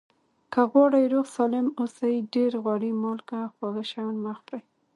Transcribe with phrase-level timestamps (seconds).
[0.53, 4.59] که غواړئ روغ سالم اوسئ ډېر غوړي مالګه خواږه شیان مه خوری